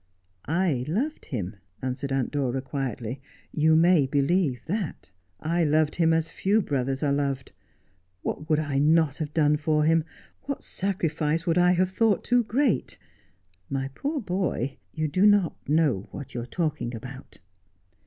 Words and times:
1 0.45 0.85
1 0.87 0.93
loved 0.95 1.25
him,' 1.25 1.57
answered 1.79 2.11
Aunt 2.11 2.31
Dora 2.31 2.59
quietly.' 2.59 3.21
You 3.63 3.75
may 3.75 4.07
believe 4.07 4.65
that. 4.65 5.11
I 5.39 5.63
loved 5.63 5.93
him 5.93 6.11
as 6.11 6.27
few 6.27 6.59
brothers 6.59 7.03
are 7.03 7.13
loved. 7.13 7.51
What 8.23 8.49
would 8.49 8.57
I 8.57 8.79
not 8.79 9.17
have 9.17 9.31
done 9.31 9.57
for 9.57 9.83
him 9.83 9.99
1 10.45 10.47
What 10.47 10.63
sacrifice 10.63 11.45
would 11.45 11.59
I 11.59 11.73
have 11.73 11.91
thought 11.91 12.23
too 12.23 12.43
great) 12.43 12.97
My 13.79 13.89
poor 13.89 14.19
boy, 14.19 14.79
you 14.91 15.07
do 15.07 15.27
not 15.27 15.53
know 15.69 16.07
what 16.09 16.33
you 16.33 16.41
are 16.41 16.47
talking 16.47 16.95
about.' 16.95 17.37